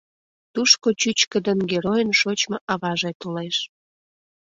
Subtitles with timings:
[0.53, 3.57] Тушко чӱчкыдын геройын шочмо аваже толеш.